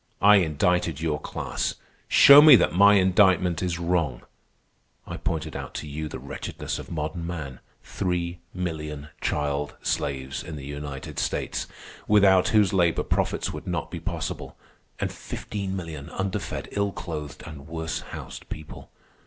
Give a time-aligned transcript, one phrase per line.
[0.19, 1.75] I indicted your class.
[2.07, 4.23] Show me that my indictment is wrong.
[5.05, 10.65] I pointed out to you the wretchedness of modern man—three million child slaves in the
[10.65, 11.67] United States,
[12.07, 14.57] without whose labor profits would not be possible,
[14.99, 18.89] and fifteen million under fed, ill clothed, and worse housed people.